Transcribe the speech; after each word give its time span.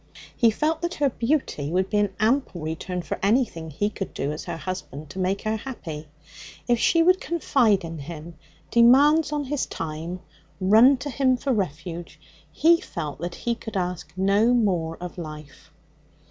He 0.35 0.49
felt 0.49 0.81
that 0.81 0.95
her 0.95 1.11
beauty 1.11 1.69
would 1.69 1.91
be 1.91 1.99
an 1.99 2.15
ample 2.19 2.61
return 2.61 3.03
for 3.03 3.19
anything 3.21 3.69
he 3.69 3.91
could 3.91 4.15
do 4.15 4.31
as 4.31 4.45
her 4.45 4.57
husband 4.57 5.11
to 5.11 5.19
make 5.19 5.43
her 5.43 5.55
happy. 5.57 6.07
If 6.67 6.79
she 6.79 7.03
would 7.03 7.21
confide 7.21 7.83
in 7.83 7.99
him, 7.99 8.33
demands 8.71 9.31
on 9.31 9.43
his 9.43 9.67
time, 9.67 10.21
run 10.59 10.97
to 10.97 11.11
him 11.11 11.37
for 11.37 11.53
refuge, 11.53 12.19
he 12.51 12.81
felt 12.81 13.19
that 13.19 13.35
he 13.35 13.53
could 13.53 13.77
ask 13.77 14.11
no 14.17 14.55
more 14.55 14.97
of 14.99 15.19
life. 15.19 15.71